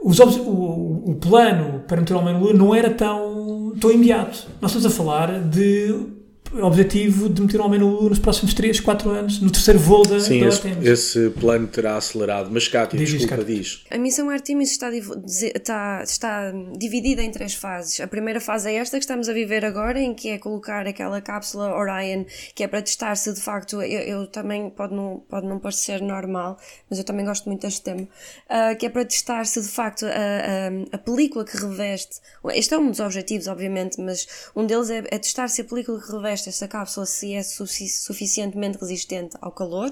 [0.01, 4.47] Os, o, o plano para meter o homem na Lua não era tão, tão imediato.
[4.59, 5.93] Nós estamos a falar de
[6.61, 10.19] objetivo de meter o homem no, nos próximos 3, 4 anos, no terceiro voo da,
[10.19, 12.49] Sim, da esse, esse, plano terá acelerado.
[12.51, 13.83] Mas Cátia, diz, desculpa, diz, diz.
[13.89, 17.99] A missão Artemis está, está, está dividida em três fases.
[17.99, 21.21] A primeira fase é esta que estamos a viver agora, em que é colocar aquela
[21.21, 25.47] cápsula Orion, que é para testar se de facto, eu, eu também, pode não, pode
[25.47, 26.57] não parecer normal,
[26.89, 30.05] mas eu também gosto muito deste tema, uh, que é para testar se de facto
[30.05, 32.19] a, a, a, película que reveste,
[32.53, 35.99] este é um dos objetivos, obviamente, mas um deles é, é testar se a película
[35.99, 39.91] que reveste esta cápsula se é suficientemente resistente ao calor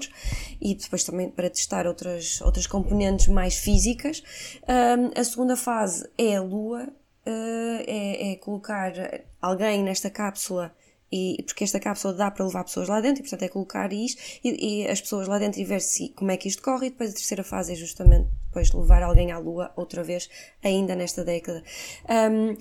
[0.60, 4.22] e depois também para testar outras, outras componentes mais físicas.
[4.62, 6.88] Um, a segunda fase é a Lua
[7.26, 8.92] uh, é, é, colocar
[9.40, 10.74] alguém nesta cápsula.
[11.14, 14.18] E, porque esta cápsula dá para levar pessoas lá dentro e portanto é colocar isto
[14.42, 16.90] e, e as pessoas lá dentro e ver se, como é que isto corre e
[16.90, 20.30] depois a terceira fase é justamente depois levar alguém à Lua outra vez
[20.64, 21.62] ainda nesta década
[22.08, 22.56] um,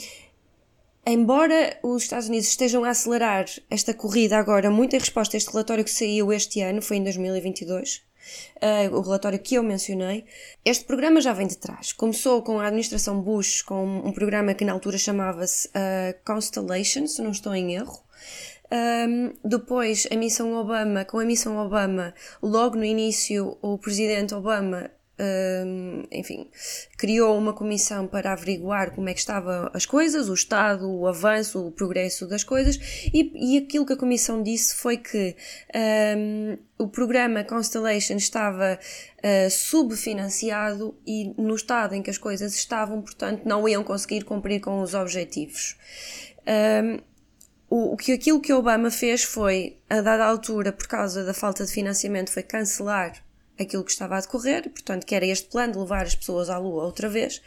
[1.05, 5.51] Embora os Estados Unidos estejam a acelerar esta corrida agora, muito em resposta a este
[5.51, 8.03] relatório que saiu este ano, foi em 2022,
[8.57, 10.25] uh, o relatório que eu mencionei,
[10.63, 11.91] este programa já vem de trás.
[11.91, 17.21] Começou com a administração Bush, com um programa que na altura chamava-se uh, Constellation, se
[17.23, 17.99] não estou em erro.
[18.71, 24.91] Um, depois, a missão Obama, com a missão Obama, logo no início, o presidente Obama
[26.11, 26.49] enfim,
[26.97, 31.65] criou uma comissão para averiguar como é que estavam as coisas, o estado, o avanço,
[31.65, 32.79] o progresso das coisas,
[33.13, 35.35] e, e aquilo que a comissão disse foi que
[36.17, 43.01] um, o programa Constellation estava uh, subfinanciado e no estado em que as coisas estavam,
[43.01, 45.77] portanto, não iam conseguir cumprir com os objetivos.
[46.47, 46.99] Um,
[47.69, 51.71] o, que aquilo que Obama fez foi, a dada altura, por causa da falta de
[51.71, 53.23] financiamento, foi cancelar
[53.59, 56.57] aquilo que estava a decorrer, portanto, que era este plano de levar as pessoas à
[56.57, 57.41] Lua outra vez.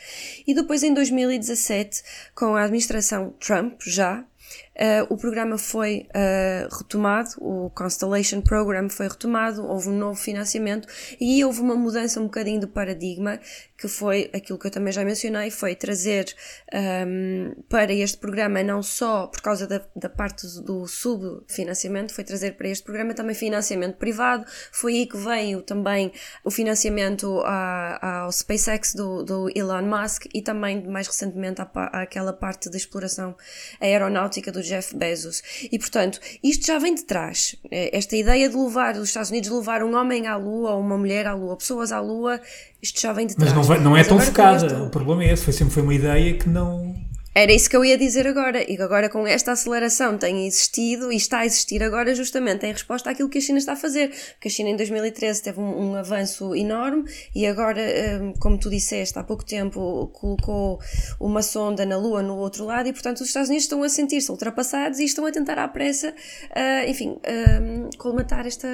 [0.47, 2.03] E depois, em 2017,
[2.35, 4.25] com a administração Trump, já,
[4.74, 10.88] Uh, o programa foi uh, retomado, o Constellation Program foi retomado, houve um novo financiamento
[11.20, 13.38] e houve uma mudança um bocadinho do paradigma,
[13.78, 16.34] que foi aquilo que eu também já mencionei, foi trazer
[16.72, 22.24] um, ehm, para este programa, não só por causa da, da parte do subfinanciamento, foi
[22.24, 28.22] trazer para este programa também financiamento privado, foi aí que veio também o financiamento à,
[28.22, 31.68] ao SpaceX do, do Elon Musk e também mais recentemente à,
[32.02, 33.37] àquela parte de exploração
[33.80, 35.42] aeronáutica do Jeff Bezos.
[35.70, 37.57] E, portanto, isto já vem de trás.
[37.70, 40.98] É, esta ideia de levar, os Estados Unidos levar um homem à Lua, ou uma
[40.98, 42.40] mulher à Lua, pessoas à Lua,
[42.83, 43.53] isto já vem de trás.
[43.53, 44.83] Mas não, vai, não é Mas tão focada.
[44.83, 45.44] O problema é esse.
[45.44, 46.94] Foi sempre foi uma ideia que não
[47.35, 51.11] era isso que eu ia dizer agora, e que agora com esta aceleração tem existido
[51.11, 54.11] e está a existir agora justamente em resposta àquilo que a China está a fazer.
[54.35, 57.81] Porque a China em 2013 teve um, um avanço enorme e agora,
[58.23, 60.79] um, como tu disseste, há pouco tempo colocou
[61.18, 64.31] uma sonda na Lua no outro lado e, portanto, os Estados Unidos estão a sentir-se
[64.31, 67.16] ultrapassados e estão a tentar à pressa, uh, enfim,
[67.61, 68.68] um, colmatar esta,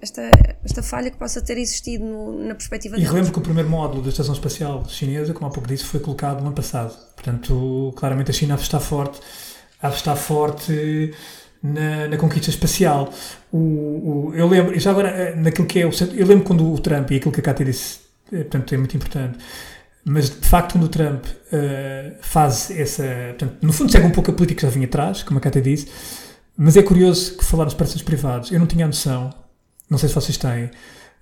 [0.00, 0.22] esta,
[0.64, 4.02] esta falha que possa ter existido no, na perspectiva E relembro que o primeiro módulo
[4.02, 7.06] da Estação Espacial Chinesa, como há pouco disse, foi colocado no ano passado.
[7.26, 9.20] Portanto, claramente a China está forte,
[9.82, 11.12] está forte
[11.60, 13.12] na, na conquista espacial.
[13.50, 15.90] O, o, eu lembro, já agora, eh, naquilo que é o.
[16.14, 17.98] Eu lembro quando o Trump, e aquilo que a Cátia disse,
[18.32, 19.38] eh, portanto, é muito importante,
[20.04, 23.02] mas de facto, quando o Trump uh, faz essa.
[23.36, 25.60] Portanto, no fundo, segue um pouco a política que já vinha atrás, como a Cátia
[25.60, 25.88] disse,
[26.56, 29.34] mas é curioso que falar nos parceiros privados, eu não tinha a noção,
[29.90, 30.70] não sei se vocês têm,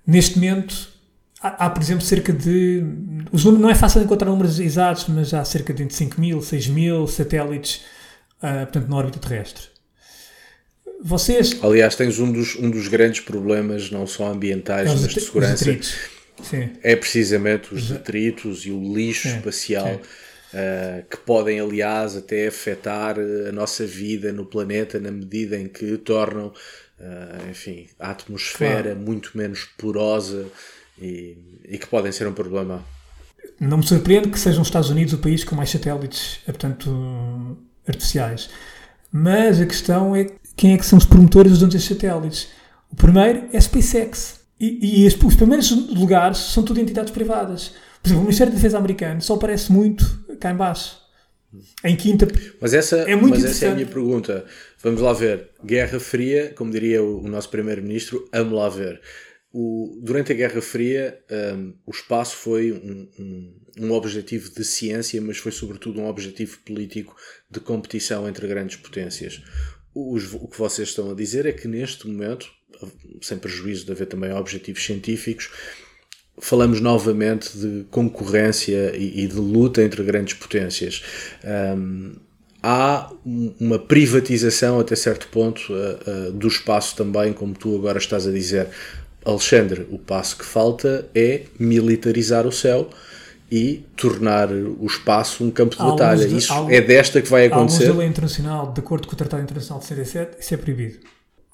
[0.05, 0.94] neste momento
[1.45, 2.83] Há, há, por exemplo, cerca de.
[3.31, 6.67] Os números, não é fácil encontrar números exatos, mas há cerca de 5 mil, 6
[6.69, 7.83] mil satélites
[8.41, 9.65] uh, portanto, na órbita terrestre.
[11.03, 11.63] Vocês.
[11.63, 15.77] Aliás, tens um dos, um dos grandes problemas, não só ambientais, mas de segurança.
[16.81, 19.87] É precisamente os detritos e o lixo sim, espacial.
[19.87, 19.99] Sim.
[20.57, 25.95] Uh, que podem, aliás, até afetar a nossa vida no planeta na medida em que
[25.97, 28.99] tornam, uh, enfim, a atmosfera claro.
[28.99, 30.47] muito menos porosa
[31.01, 32.83] e, e que podem ser um problema.
[33.59, 37.57] Não me surpreende que sejam os Estados Unidos o país com mais satélites, eh, portanto,
[37.87, 38.49] artificiais.
[39.11, 42.49] Mas a questão é quem é que são os promotores dos satélites.
[42.91, 44.41] O primeiro é a SpaceX.
[44.59, 47.73] E, e os primeiros lugares são tudo entidades privadas.
[48.01, 50.05] Por exemplo, o Ministério da Defesa americano só aparece muito
[50.39, 50.97] cá em baixo.
[51.83, 52.27] Em quinta.
[52.59, 54.45] Mas essa é, muito mas essa é a minha pergunta.
[54.83, 55.49] Vamos lá ver.
[55.63, 58.99] Guerra Fria, como diria o, o nosso Primeiro-Ministro, amo lá ver
[59.57, 65.21] o, durante a Guerra Fria, um, o espaço foi um, um, um, objetivo de ciência,
[65.21, 67.15] mas foi sobretudo um objetivo político
[67.49, 69.41] de competição entre grandes potências.
[69.95, 72.51] Os, o que vocês estão a dizer é que neste momento,
[73.21, 75.49] sem prejuízo de haver também objetivos científicos,
[76.37, 81.01] falamos novamente de concorrência e, e de luta entre grandes potências.
[81.77, 82.17] Um,
[82.61, 88.27] há uma privatização até certo ponto uh, uh, do espaço também, como tu agora estás
[88.27, 88.67] a dizer.
[89.25, 92.89] Alexandre, o passo que falta é militarizar o céu
[93.51, 96.27] e tornar o espaço um campo de há batalha.
[96.27, 97.89] De, isso há, é desta que vai acontecer.
[97.89, 100.99] A lei internacional, de acordo com o Tratado Internacional de 77, isso é proibido.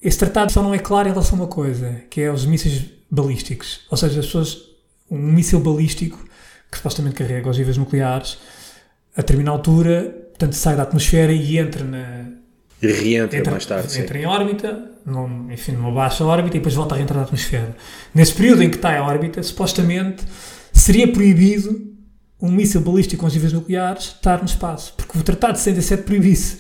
[0.02, 2.86] Esse tratado só não é claro em relação a uma coisa, que é os mísseis
[3.10, 3.82] balísticos.
[3.90, 4.58] Ou seja, as pessoas,
[5.10, 6.18] um míssil balístico
[6.72, 8.38] que supostamente carrega ogivas nucleares,
[9.16, 12.32] a determinada altura, portanto, sai da atmosfera e entra na,
[12.82, 14.00] e reentra entra, mais tarde.
[14.00, 14.24] Entra sim.
[14.24, 17.76] em órbita, num, enfim, numa baixa órbita e depois volta a reentrar na atmosfera.
[18.14, 20.24] Nesse período em que está em órbita, supostamente
[20.74, 21.92] seria proibido
[22.42, 26.32] um míssil balístico com ogivas nucleares estar no espaço, porque o Tratado de 67 proíbe
[26.32, 26.58] isso.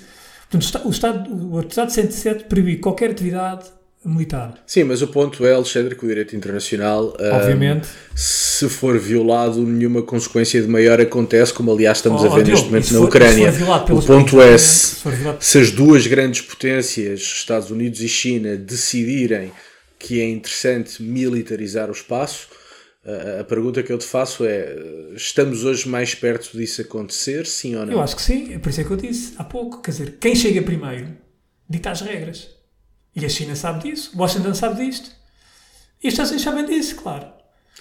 [0.50, 3.66] Portanto, o, Estado, o Tratado de 67 proíbe qualquer atividade
[4.04, 4.56] militar.
[4.66, 7.86] Sim, mas o ponto é, Alexandre, que o direito internacional, Obviamente.
[7.88, 12.44] Um, se for violado, nenhuma consequência de maior acontece, como aliás estamos Oh, a ver
[12.46, 13.54] oh, neste momento na for- Ucrânia.
[13.92, 14.98] O ponto é, se,
[15.40, 19.52] Se as duas grandes potências, Estados Unidos e China, decidirem
[20.00, 22.48] que é interessante militarizar o espaço,
[23.06, 24.76] a, a pergunta que eu te faço é:
[25.16, 27.94] estamos hoje mais perto disso acontecer, sim ou não?
[27.94, 29.82] Eu acho que sim, é por isso é que eu disse há pouco.
[29.82, 31.08] Quer dizer, quem chega primeiro
[31.70, 32.50] dita as regras.
[33.16, 35.12] E a China sabe disso, Washington sabe disto.
[36.04, 37.28] E os Estados Unidos sabem disso, claro.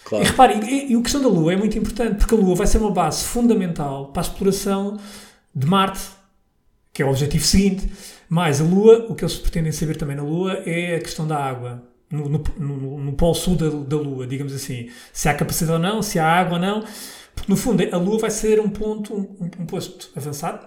[0.05, 0.25] Claro.
[0.25, 2.67] E repare, e, e a questão da Lua é muito importante, porque a Lua vai
[2.67, 4.99] ser uma base fundamental para a exploração
[5.55, 6.01] de Marte,
[6.93, 7.91] que é o objetivo seguinte.
[8.29, 11.37] Mas a Lua, o que eles pretendem saber também na Lua é a questão da
[11.37, 11.83] água.
[12.11, 14.91] No, no, no, no polo sul da, da Lua, digamos assim.
[15.13, 16.85] Se há capacidade ou não, se há água ou não.
[17.35, 20.67] Porque no fundo a Lua vai ser um ponto, um, um posto avançado,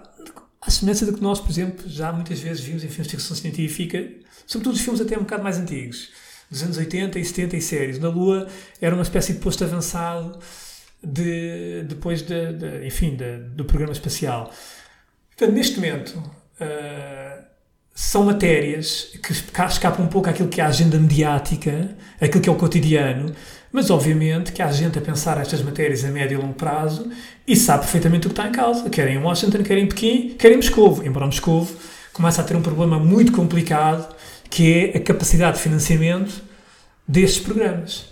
[0.66, 3.36] à semelhança do que nós, por exemplo, já muitas vezes vimos em filmes de ficção
[3.36, 4.08] científica,
[4.46, 6.10] sobretudo os filmes até um bocado mais antigos,
[6.50, 7.98] dos anos 80 e 70 e séries.
[7.98, 8.48] Na Lua
[8.80, 10.38] era uma espécie de posto avançado
[11.02, 14.50] de, depois de, de- enfim, de- do programa espacial.
[15.36, 16.22] Portanto, neste momento,
[16.60, 17.33] ah,
[17.94, 22.48] são matérias que esca- escapam um pouco àquilo que é a agenda mediática, aquilo que
[22.48, 23.32] é o cotidiano,
[23.72, 27.08] mas obviamente que há gente a pensar estas matérias a médio e longo prazo
[27.46, 28.88] e sabe perfeitamente o que está em causa.
[28.90, 31.02] Quer em Washington, quer em Pequim, quer em Moscou.
[31.04, 31.68] Embora Moscou
[32.12, 34.14] comece a ter um problema muito complicado,
[34.50, 36.42] que é a capacidade de financiamento
[37.06, 38.06] destes programas.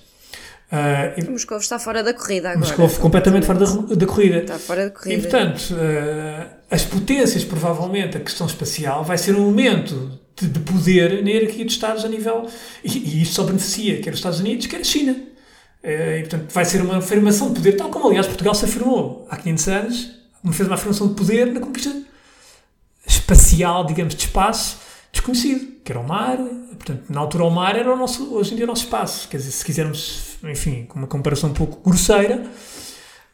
[1.18, 2.60] E Moscou está fora da corrida agora.
[2.66, 4.38] Moscou completamente fora da, da corrida.
[4.38, 5.14] Está fora da corrida.
[5.18, 10.58] E, portanto, eh, as potências, provavelmente, a questão espacial vai ser um elemento de, de
[10.60, 12.48] poder na hierarquia dos Estados a nível.
[12.82, 15.14] E, e isto só beneficia quer os Estados Unidos, quer a China.
[15.82, 19.26] Eh, e, portanto, vai ser uma afirmação de poder, tal como, aliás, Portugal se afirmou
[19.28, 20.10] há 500 anos,
[20.50, 21.94] fez uma afirmação de poder na conquista
[23.06, 24.78] espacial, digamos, de espaço
[25.12, 26.38] desconhecido, que era o mar.
[26.38, 29.28] Portanto, na altura, o mar era o nosso, hoje em dia, o nosso espaço.
[29.28, 32.42] Quer dizer, se quisermos, enfim, com uma comparação um pouco grosseira,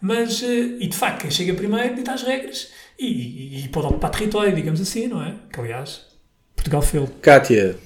[0.00, 4.10] mas, eh, e de facto, quem chega primeiro dita as regras e, e- pode ocupar
[4.10, 5.34] território, digamos assim, não é?
[5.52, 6.02] Que aliás,
[6.56, 7.08] Portugal fez.
[7.22, 7.76] Kátia,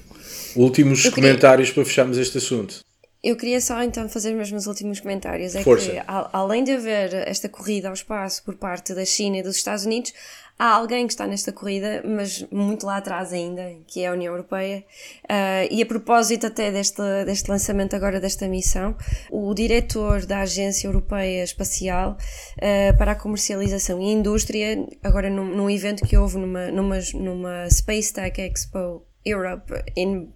[0.55, 2.79] últimos Eu queria- comentários para fecharmos este assunto.
[3.23, 5.55] Eu queria só então fazer os meus últimos comentários.
[5.55, 5.89] É Força.
[5.89, 9.55] que, a- além de haver esta corrida ao espaço por parte da China e dos
[9.55, 10.11] Estados Unidos,
[10.57, 14.33] há alguém que está nesta corrida, mas muito lá atrás ainda, que é a União
[14.33, 14.83] Europeia.
[15.27, 18.95] Ah, e a propósito até deste, deste lançamento agora desta missão,
[19.31, 22.17] o diretor da Agência Europeia Espacial
[22.61, 27.69] ah, para a Comercialização e Indústria, agora num, num evento que houve numa, numa, numa
[27.69, 30.31] Space Tech Expo Europe, em,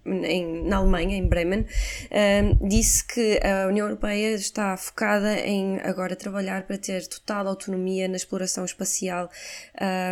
[0.64, 1.66] na Alemanha, em Bremen,
[2.10, 8.08] um, disse que a União Europeia está focada em agora trabalhar para ter total autonomia
[8.08, 9.30] na exploração espacial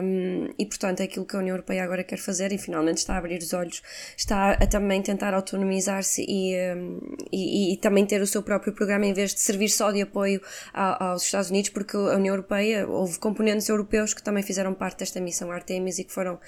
[0.03, 3.15] um, e, portanto, é aquilo que a União Europeia agora quer fazer e finalmente está
[3.15, 3.83] a abrir os olhos,
[4.17, 7.01] está a também tentar autonomizar-se e, um,
[7.33, 10.41] e, e também ter o seu próprio programa em vez de servir só de apoio
[10.73, 14.99] a- aos Estados Unidos, porque a União Europeia, houve componentes europeus que também fizeram parte
[15.01, 16.39] desta missão Artemis e que foram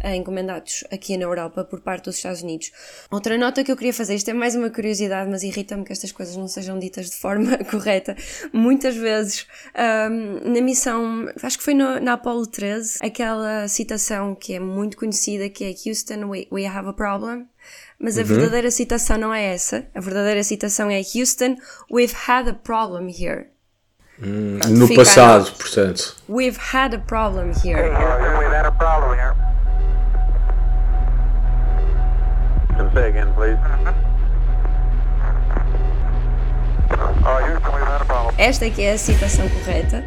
[0.00, 2.70] eh, encomendados aqui na Europa por parte dos Estados Unidos.
[3.10, 6.12] Outra nota que eu queria fazer, isto é mais uma curiosidade, mas irrita-me que estas
[6.12, 8.16] coisas não sejam ditas de forma correta.
[8.52, 14.54] Muitas vezes, ahm, na missão, acho que foi no- na Apollo 13, aquela citação que
[14.54, 17.46] é muito conhecida, que é Houston, we, we have a problem.
[17.98, 19.86] Mas a verdadeira citação não é essa.
[19.94, 21.56] A verdadeira citação é Houston,
[21.90, 23.46] we've had a problem here.
[24.20, 26.16] Pronto, No passado, portanto.
[26.28, 27.80] We've had a problem here.
[27.88, 29.34] Houston, we've had a problem here.
[32.94, 33.58] Say again, please.
[38.06, 38.34] Problem.
[38.38, 40.04] Esta é que é a citação correta.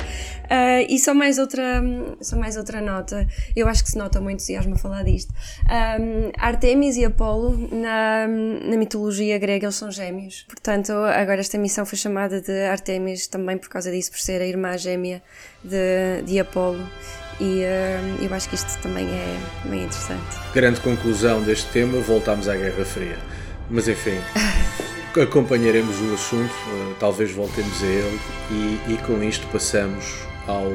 [0.53, 1.81] Ah, e só mais, outra,
[2.19, 5.33] só mais outra nota, eu acho que se nota o meu entusiasmo a falar disto.
[5.63, 10.43] Um, Artemis e Apolo, na, na mitologia grega, eles são gêmeos.
[10.49, 14.45] Portanto, agora esta missão foi chamada de Artemis também por causa disso, por ser a
[14.45, 15.23] irmã gêmea
[15.63, 16.85] de, de Apolo.
[17.41, 20.37] E ah, eu acho que isto também é bem interessante.
[20.53, 23.17] Grande conclusão deste tema, voltámos à Guerra Fria.
[23.67, 24.19] Mas enfim,
[25.19, 28.19] acompanharemos o assunto, eh, talvez voltemos a ele
[28.51, 30.05] e, e com isto passamos
[30.45, 30.71] ao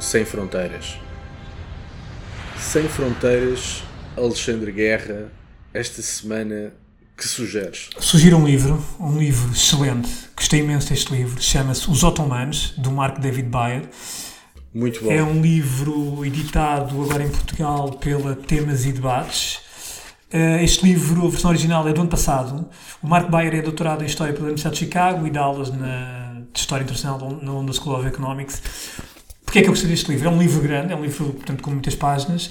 [0.00, 0.96] Sem Fronteiras.
[2.58, 3.82] Sem Fronteiras,
[4.16, 5.30] Alexandre Guerra,
[5.74, 6.72] esta semana,
[7.14, 7.90] que sugeres?
[8.00, 13.18] Sugiro um livro, um livro excelente, gostei imenso deste livro, chama-se Os Otomanos, do Mark
[13.18, 13.82] David Bayer.
[14.76, 15.10] Muito bom.
[15.10, 19.58] É um livro editado agora em Portugal pela Temas e Debates.
[20.30, 22.68] Eh, Este livro, a versão original é do ano passado.
[23.02, 26.42] O Mark Bayer é doutorado em História pela Universidade de Chicago e dá aulas na,
[26.52, 28.62] de História Internacional na London School of Economics.
[29.46, 30.28] Porquê é que eu gostei deste livro?
[30.28, 32.50] É um livro grande, é um livro, portanto, com muitas páginas,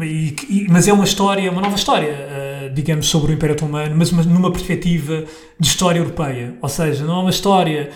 [0.00, 3.94] e, e, mas é uma história, uma nova história, uh, digamos, sobre o Império Otomano,
[3.96, 5.24] mas uma, numa perspectiva
[5.60, 6.56] de história europeia.
[6.60, 7.90] Ou seja, não é uma história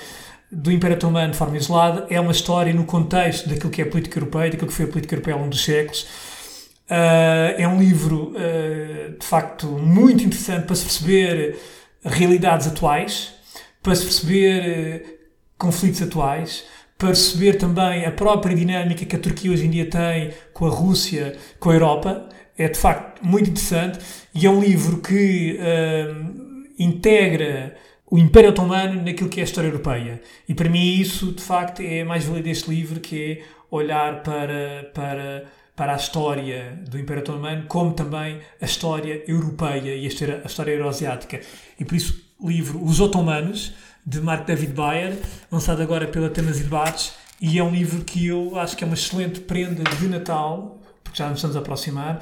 [0.51, 3.89] do Império Otomano de forma isolada, é uma história no contexto daquilo que é a
[3.89, 6.03] política europeia, daquilo que foi a política europeia ao longo dos séculos.
[6.89, 11.59] Uh, é um livro, uh, de facto, muito interessante para se perceber
[12.05, 13.35] realidades atuais,
[13.83, 15.19] para se perceber
[15.59, 16.65] conflitos atuais,
[16.97, 20.71] para perceber também a própria dinâmica que a Turquia hoje em dia tem com a
[20.71, 22.29] Rússia, com a Europa.
[22.57, 23.99] É de facto muito interessante
[24.35, 27.77] e é um livro que uh, integra
[28.09, 30.23] o Império Otomano naquilo que é a história europeia.
[30.49, 34.91] E para mim isso, de facto, é mais valia deste livro, que é olhar para,
[34.95, 35.45] para,
[35.75, 40.47] para a história do Império Otomano, como também a história europeia e a história, a
[40.47, 41.41] história euroasiática.
[41.79, 43.73] E por isso o livro Os Otomanos,
[44.05, 45.17] de Mark David Bayer,
[45.51, 48.87] lançado agora pela Temas e Debates, e é um livro que eu acho que é
[48.87, 52.21] uma excelente prenda de Natal, porque já nos estamos a aproximar,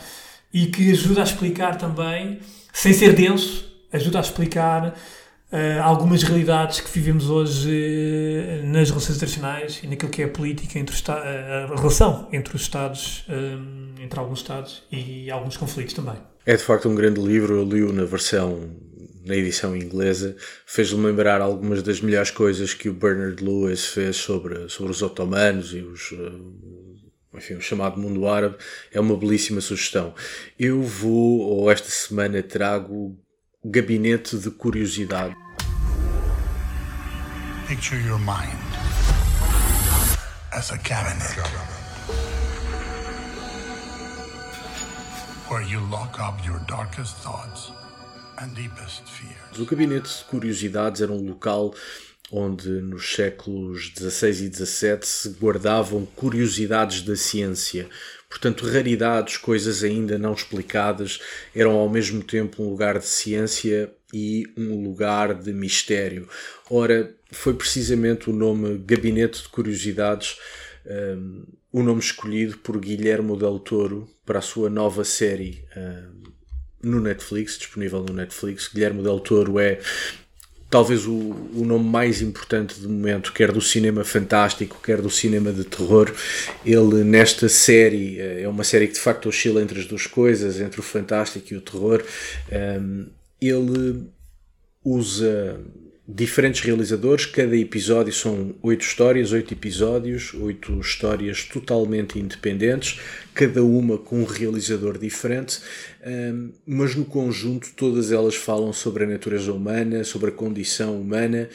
[0.53, 2.41] e que ajuda a explicar também,
[2.72, 4.95] sem ser denso, ajuda a explicar
[5.55, 10.28] uh, algumas realidades que vivemos hoje uh, nas relações internacionais e naquilo que é a
[10.28, 13.24] política entre uh, a relação entre os Estados,
[14.00, 16.16] entre alguns Estados e alguns conflitos também.
[16.44, 18.68] É de facto um grande livro, eu li-o na versão
[19.24, 20.36] na edição inglesa,
[20.66, 25.72] fez-me lembrar algumas das melhores coisas que o Bernard Lewis fez sobre, sobre os otomanos
[25.72, 28.57] e os, eh, enfim, o chamado mundo árabe.
[28.92, 30.14] É uma belíssima sugestão.
[30.59, 33.18] Eu vou, ou esta semana, trago
[33.64, 35.34] Gabinete de Curiosidade.
[37.66, 38.58] Picture your mind
[40.52, 41.22] as a cabinet
[45.48, 47.72] where you lock up your darkest thoughts
[49.58, 51.72] o Gabinete de Curiosidades era um local
[52.30, 57.88] onde nos séculos XVI e XVII se guardavam curiosidades da ciência.
[58.28, 61.20] Portanto, raridades, coisas ainda não explicadas,
[61.54, 66.28] eram ao mesmo tempo um lugar de ciência e um lugar de mistério.
[66.70, 70.36] Ora, foi precisamente o nome Gabinete de Curiosidades
[70.86, 76.24] um, o nome escolhido por Guilherme Del Toro para a sua nova série um,
[76.82, 78.68] no Netflix, disponível no Netflix.
[78.72, 79.80] Guilherme Del Toro é
[80.70, 85.52] talvez o, o nome mais importante do momento, quer do cinema fantástico, quer do cinema
[85.52, 86.12] de terror.
[86.64, 90.60] Ele, nesta série, eh, é uma série que de facto oscila entre as duas coisas,
[90.60, 92.04] entre o fantástico e o terror.
[92.52, 93.06] Um,
[93.40, 94.04] ele
[94.84, 95.60] usa
[96.07, 103.00] diferentes realizadores, cada episódio são oito histórias, oito episódios, oito histórias totalmente independentes,
[103.32, 105.61] cada uma com um realizador diferente,
[106.66, 111.48] mas no conjunto todas elas falam sobre a natureza humana, sobre a condição humana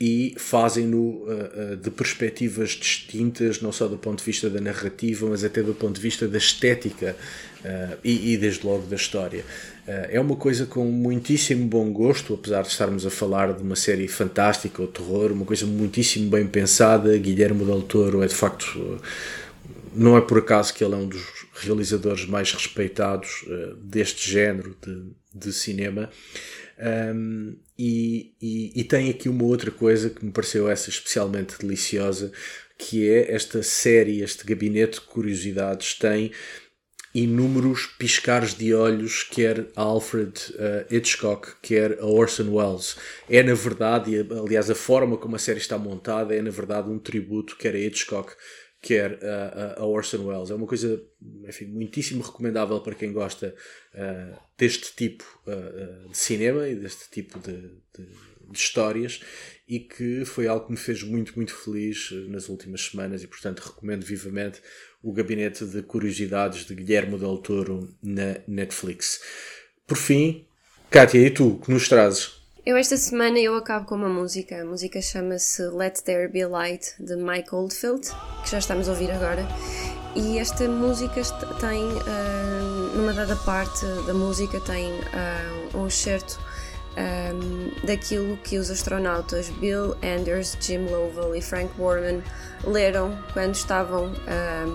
[0.00, 5.28] e fazem-no uh, uh, de perspectivas distintas, não só do ponto de vista da narrativa,
[5.28, 7.14] mas até do ponto de vista da estética
[7.62, 9.44] uh, e, e, desde logo, da história.
[10.10, 14.06] É uma coisa com muitíssimo bom gosto, apesar de estarmos a falar de uma série
[14.08, 17.16] fantástica, ou terror, uma coisa muitíssimo bem pensada.
[17.16, 19.00] Guilherme Del Toro é de facto.
[19.94, 21.22] não é por acaso que ele é um dos
[21.54, 23.44] realizadores mais respeitados
[23.82, 26.10] deste género de, de cinema.
[26.80, 32.32] Um, e, e, e, tem aqui uma outra coisa que me pareceu essa especialmente deliciosa,
[32.78, 36.32] que é esta série, este gabinete de curiosidades tem
[37.14, 42.96] inúmeros piscares de olhos, quer a Alfred uh, Hitchcock, quer a Orson Welles.
[43.28, 46.88] É na verdade, e aliás a forma como a série está montada, é na verdade
[46.88, 48.32] um tributo quer a Hitchcock,
[48.80, 50.50] quer a, a, Orson Welles.
[50.50, 51.02] É uma coisa,
[51.46, 53.54] enfim, muitíssimo recomendável para quem gosta
[53.94, 59.20] uh, deste tipo uh, de cinema e deste tipo de, de, de, histórias
[59.68, 63.60] e que foi algo que me fez muito, muito feliz nas últimas semanas e, portanto,
[63.60, 64.60] recomendo vivamente
[65.02, 69.20] o Gabinete de Curiosidades de Guilherme Del Toro na Netflix.
[69.86, 70.44] Por fim,
[70.90, 72.40] Kátia, e tu, que nos trazes?
[72.64, 74.60] Eu esta semana eu acabo com uma música.
[74.60, 78.08] A música chama-se Let There Be Light de Mike Oldfield,
[78.44, 79.46] que já estamos a ouvir agora.
[80.14, 81.22] E esta música
[81.60, 86.38] tem, uh, numa dada parte da música, tem uh, um excerto
[86.96, 92.22] um, daquilo que os astronautas Bill Anders, Jim Lovell e Frank Borman
[92.64, 94.12] leram quando estavam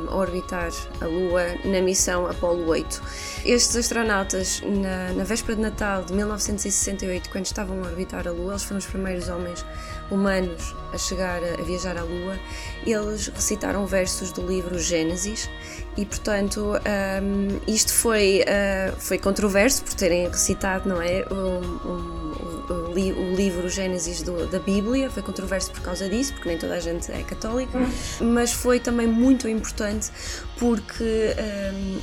[0.10, 0.70] a orbitar
[1.02, 3.02] a Lua na missão Apollo 8.
[3.46, 8.54] Estes astronautas, na, na véspera de Natal de 1968, quando estavam a orbitar a Lua,
[8.54, 9.66] eles foram os primeiros homens
[10.10, 12.40] humanos a chegar a, a viajar à Lua,
[12.86, 15.50] eles recitaram versos do livro Gênesis
[15.98, 16.74] e, portanto,
[17.22, 21.26] um, isto foi, uh, foi controverso por terem recitado, não é?
[21.32, 22.55] Um,
[22.94, 26.76] li o livro Gênesis do, da Bíblia, foi controverso por causa disso, porque nem toda
[26.76, 27.80] a gente é católica,
[28.22, 30.10] mas foi também muito importante
[30.58, 31.36] porque
[31.74, 32.00] hum,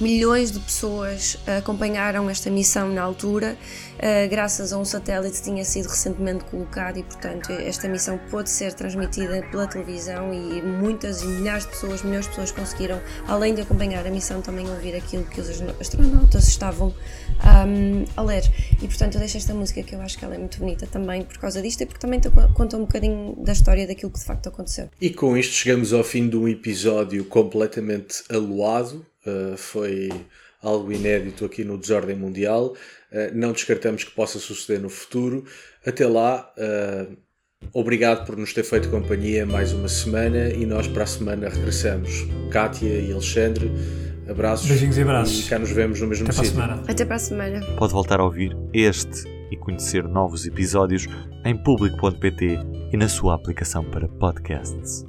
[0.00, 3.56] milhões de pessoas acompanharam esta missão na altura,
[3.94, 8.50] uh, graças a um satélite que tinha sido recentemente colocado e, portanto, esta missão pôde
[8.50, 13.54] ser transmitida pela televisão e muitas e milhares de pessoas, milhões de pessoas conseguiram, além
[13.54, 15.48] de acompanhar a missão, também ouvir aquilo que os
[15.80, 18.42] astronautas estavam um, a ler.
[18.82, 21.22] E, portanto, eu deixo esta música que eu acho que ela é muito bonita também
[21.22, 22.20] por causa disto e porque também
[22.54, 24.88] conta um bocadinho da história daquilo que de facto aconteceu.
[25.00, 30.10] E com isto chegamos ao fim de um episódio completamente aluado Uh, foi
[30.62, 32.74] algo inédito aqui no Desordem Mundial.
[33.12, 35.44] Uh, não descartamos que possa suceder no futuro.
[35.86, 37.16] Até lá, uh,
[37.72, 42.26] obrigado por nos ter feito companhia mais uma semana e nós para a semana regressamos.
[42.50, 43.70] Kátia e Alexandre,
[44.28, 44.68] abraços.
[44.68, 45.46] Beijinhos e abraços.
[45.46, 46.54] E cá nos vemos no mesmo Até sítio.
[46.54, 46.90] Para a semana.
[46.90, 47.76] Até para a semana.
[47.76, 51.06] Pode voltar a ouvir este e conhecer novos episódios
[51.44, 52.58] em público.pt
[52.92, 55.04] e na sua aplicação para podcasts.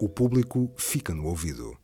[0.00, 1.72] O público fica no ouvido.